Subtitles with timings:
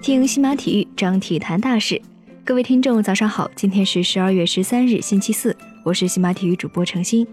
[0.00, 2.00] 听西马体育，张体坛大事。
[2.44, 3.50] 各位听众，早上好！
[3.56, 7.26] 今天是十二月十三日，星期四，我是西马体育主播程鑫。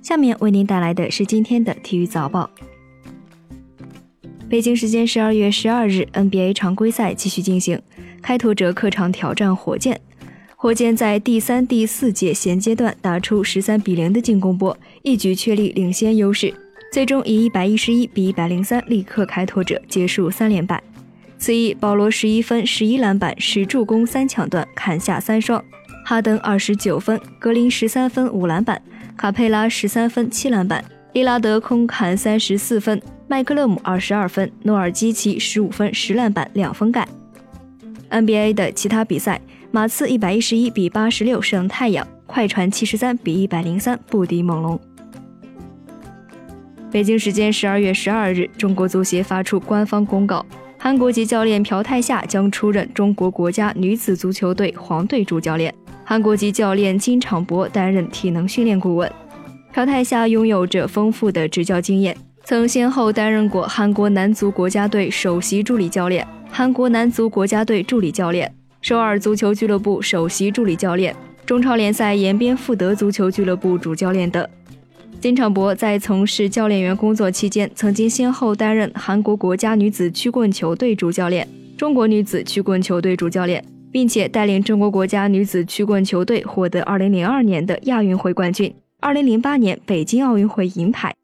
[0.00, 2.48] 下面为您带来的是今天的体育早报。
[4.48, 7.82] 北京时间十二月十二日，NBA 常规赛继续进行，
[8.22, 10.00] 开拓者客场挑战火箭。
[10.54, 16.54] 火箭在第三、第四节衔阶段打出十三比零的进攻波，一举确立领先优势，
[16.94, 20.80] 最终以一百一十一比一百零三力克开拓者，结束三连败。
[21.36, 25.60] 此役，保罗十一分、十一篮板、十助攻、三抢断，砍下三双；
[26.04, 28.80] 哈登二十九分，格林十三分、五篮板，
[29.16, 37.08] 卡佩拉十三分、七篮板，利拉德空砍三十四分，麦克勒姆二十二分，诺尔基奇十五分、十篮板、两封盖。
[38.08, 39.40] NBA 的其他比赛，
[39.72, 44.80] 马刺一百一十一比八十六胜太阳，快船七十三比一百零三不敌猛龙。
[46.94, 50.46] 北京时间十二月十二日，中国足协发出官方公告。
[50.78, 55.74] 韩国籍教练朴泰夏将出任中国国家女子足球队黄队主教练，
[56.04, 59.10] 韩国籍教练金昌博担任体能训练顾问。
[59.72, 71.12] 朴泰夏拥有着丰富的执教经验，曾先后担任过韩国男足国家队首席助理教练、韩国男足国家队助理教练、首尔足球俱乐部首席助理教练、
[71.44, 74.48] 中超联赛延边富德足球俱乐部主教练等。
[75.24, 91.14] 金昌博在从事教练员工作期间，曾经先后担任韩国国家女子曲棍球队主教练、中国女子曲棍球队主教练，并且带领中国国家女子曲棍球队获得2002年的亚运会冠军、2008年北京奥运会银牌。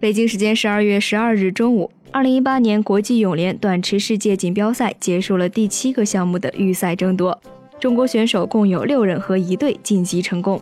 [0.00, 7.38] 北京时间12月12日中午，2018年国际泳联短池世界锦标赛结束了第七个项目的预赛争夺，
[7.78, 10.58] 中国选手共有六人和一队晋级成功。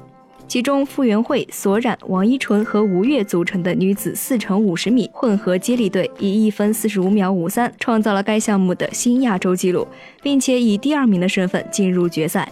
[0.48, 9.86] 其中，傅园慧、索冉、王一淳和吴越组成的女子四乘五十米混合接力队以一分四十五秒五三创造了该项目的新亚洲纪录，
[10.22, 12.50] 并且以第二名的身份进入决赛。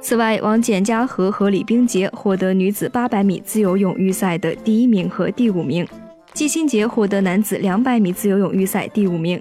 [0.00, 5.86] 此外，王简嘉禾和李冰洁获得女子八百米自由泳预赛的第一名和第五名，
[6.32, 9.38] 季新杰获得男子两百米自由泳预赛第五名，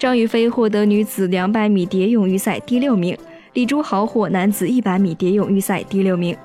[0.00, 3.16] 张雨霏获得女子两百米蝶泳预赛第六名，
[3.52, 6.36] 李朱豪获男子一百米蝶泳预赛第六名。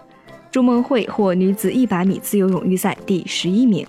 [0.55, 3.85] 朱梦慧获女子100米自由泳预赛第十一名。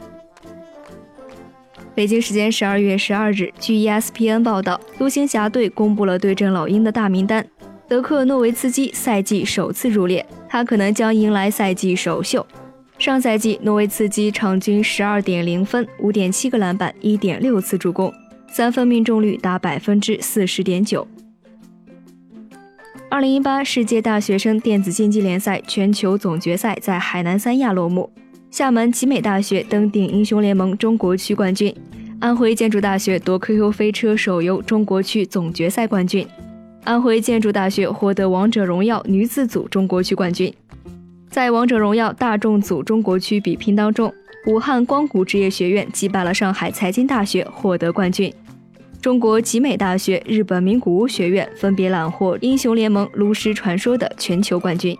[1.95, 7.47] 北京时间十二月十二日，据 ESPN 报道，独行侠队公布了对阵老鹰的大名单，
[7.87, 12.45] 德克诺维茨基赛季首次入列，他可能将迎来赛季首秀。
[12.99, 18.13] 上赛季，诺维茨基场均十二点零分、五点七个篮板、一点六次助攻，
[18.49, 21.07] 三分命中率达百分之四十点九。
[23.09, 28.11] 二零一八世界大学生电子竞技联赛全球总决赛在海南三亚落幕，
[28.51, 31.73] 厦门集美大学登顶英雄联盟中国区冠军，
[32.21, 36.27] 安徽建筑大学夺 QQ 飞车手游中国区总决赛冠军，
[36.83, 40.53] 安徽建筑大学获得王者荣耀女子组中国区冠军。
[41.31, 44.13] 在王者荣耀大众组中国区比拼当中，
[44.49, 48.33] 武汉光谷职业学院击败了上海财经大学，获得冠军。
[49.07, 54.99] 中国集美大学、日本名古屋学院分别揽获英雄联盟炉石传说的全球冠军。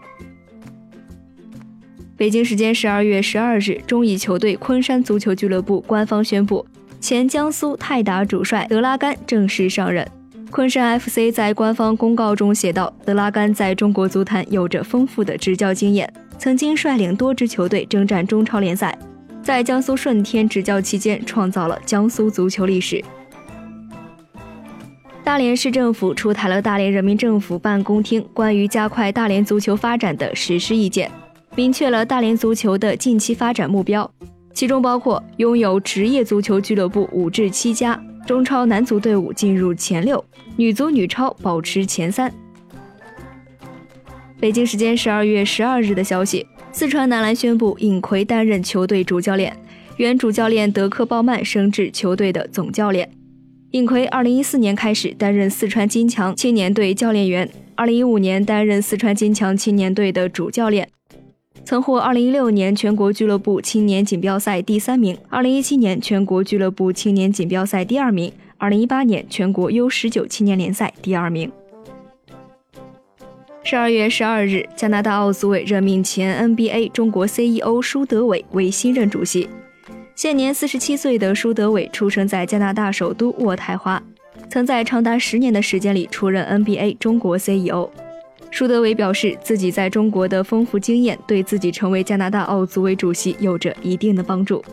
[2.17, 6.65] 北京时间十二月十二日，中乙球队昆山足球俱乐部官方宣布，
[7.01, 10.09] 前江苏泰达主帅德拉甘正式上任。
[10.53, 16.09] 昆山 FC 在官方公告中写道：“德拉甘在中国足坛有着丰富的执教经验，
[16.39, 18.97] 曾经率领多支球队征战中超联赛，
[19.43, 23.03] 在江苏舜天执教期间创造了江苏足球历史。”
[25.27, 31.11] 大连市政府出台了大连人民政府办公厅关于加快大连足球发展的实施意见，
[31.57, 34.09] 明确了大连足球的近期发展目标，
[34.55, 42.33] 其中包括拥有职业足球俱乐部五至七家，中超男足队伍进入前六，女足、女超保持前三。
[44.39, 49.57] 北京时间十二月十二日的消息，四川男篮宣布尹奎担任球队主教练，
[49.97, 53.11] 原主教练德克鲍曼升至球队的总教练。
[53.73, 60.89] 尹奎二零一四年开始担任四川金强青年队教练员，二零一五年担任四川金强青年队的主教练，
[61.65, 71.51] 曾获二零一六年全国俱乐部青年锦标赛第三名，二零一七年全国俱乐部青年锦标赛第二名，二零一八年全国 U 十九青年联赛第二名。
[73.65, 79.49] 十二月十二日，加拿大奥组委任命前 NBA 中国 CEO 舒德伟为新任主席。
[80.17, 84.03] 现年四十七岁的舒德伟出生在加拿大首都渥太华，
[84.49, 87.91] 曾在长达十年的时间里出任 NBA 中国 CEO。
[88.51, 94.65] 舒德伟表示，自己在中国的丰富经验对自己成为加拿大奥组委主席有着一定的帮助。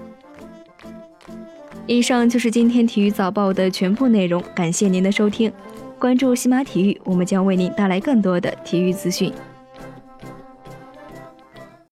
[1.87, 5.51] 以上就是今天体育早报的全部内容，感谢您的收听。
[5.99, 9.29] 关注喜马体育，我们将为您带来更多的体育资讯。